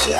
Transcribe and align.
Ladies 0.00 0.16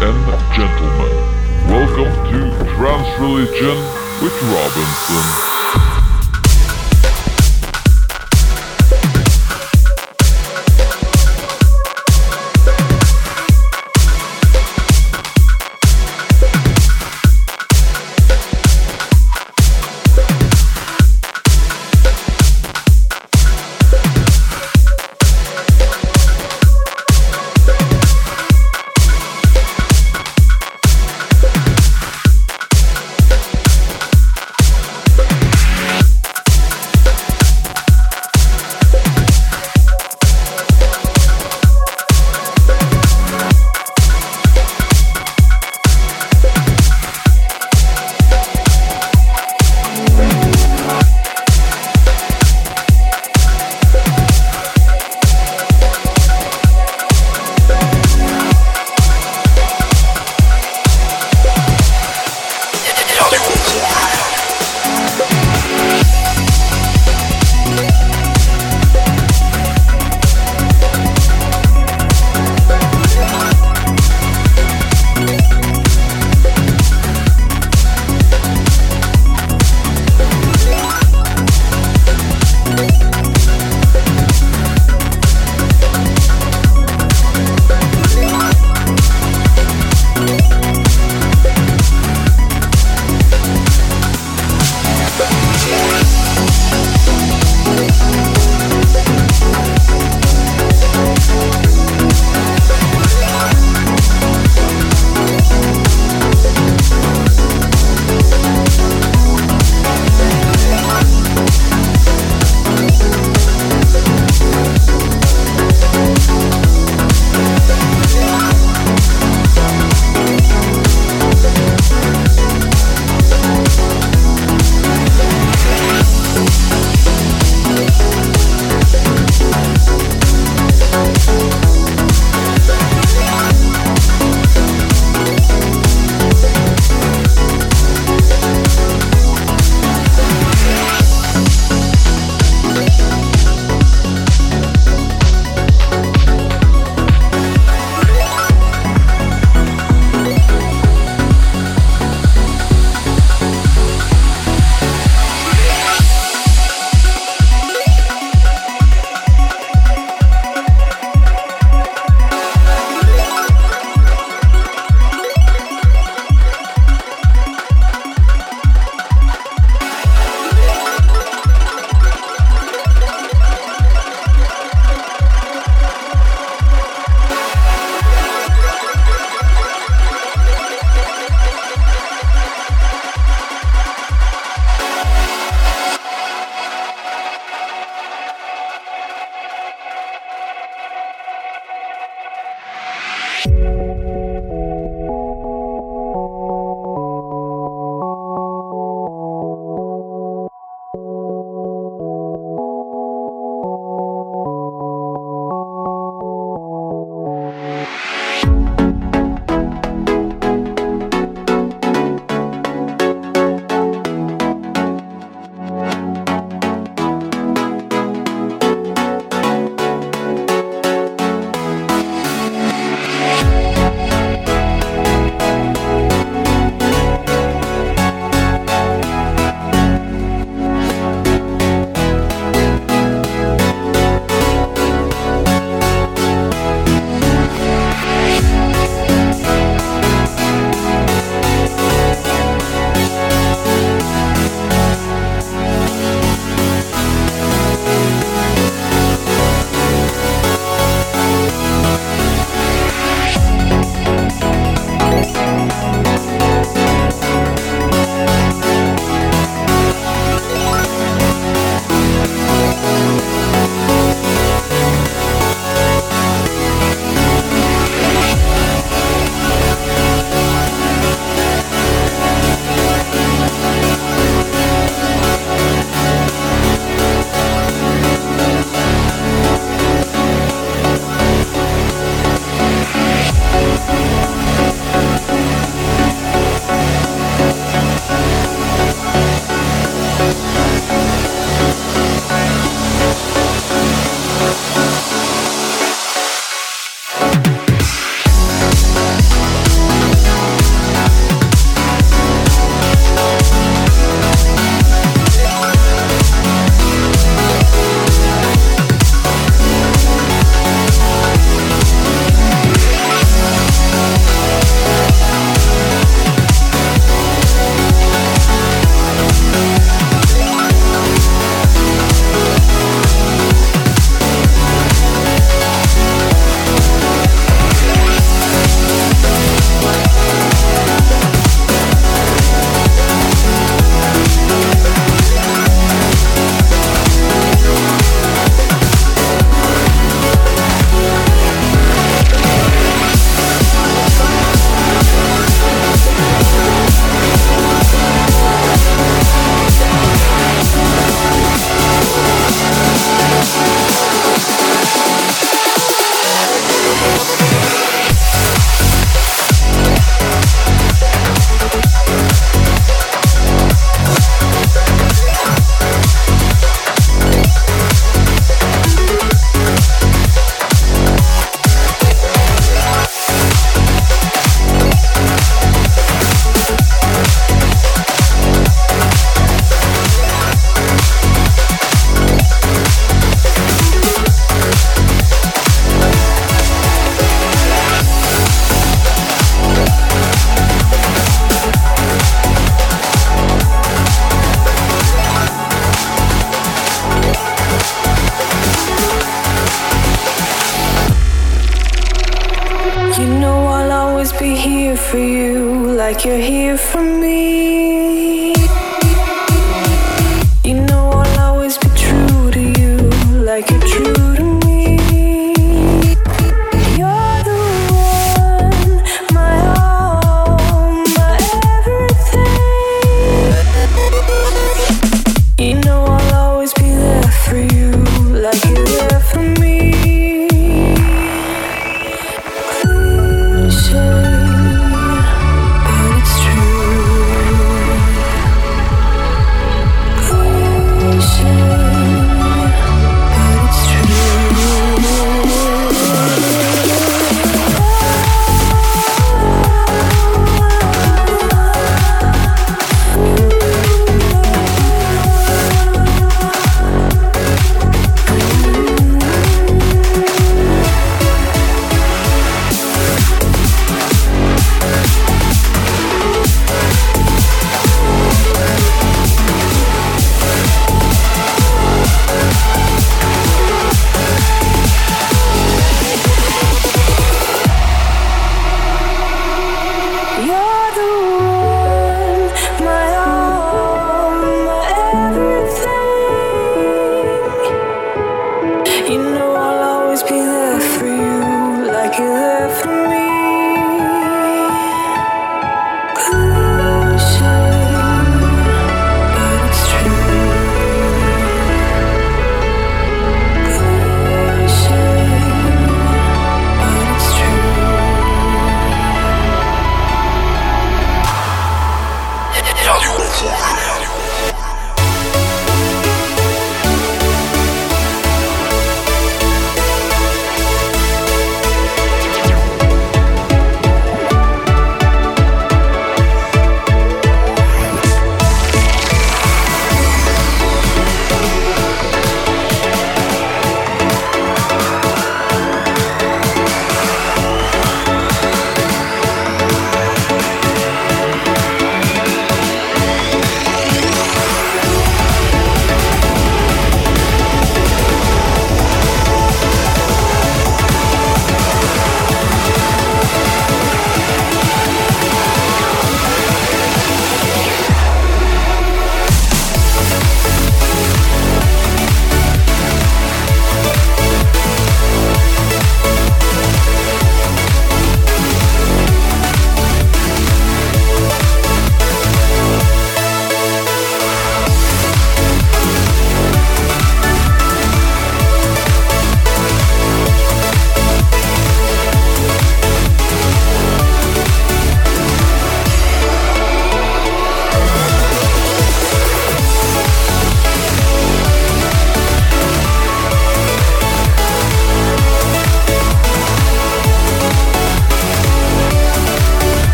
and 0.00 0.16
gentlemen, 0.56 1.12
welcome 1.68 2.08
to 2.32 2.40
Trans 2.74 3.10
Religion 3.20 3.76
with 4.22 4.32
Robinson. 4.44 5.51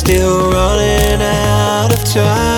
Still 0.00 0.50
running 0.50 1.20
out 1.20 1.92
of 1.92 2.02
time. 2.04 2.49